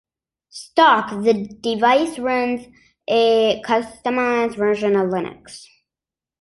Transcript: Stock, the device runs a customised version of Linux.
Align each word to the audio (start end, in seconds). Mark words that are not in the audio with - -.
Stock, 0.49 1.11
the 1.21 1.47
device 1.61 2.17
runs 2.17 2.65
a 3.07 3.61
customised 3.61 4.55
version 4.55 4.95
of 4.95 5.09
Linux. 5.11 5.67